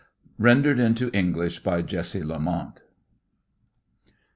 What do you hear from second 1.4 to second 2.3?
by Jessie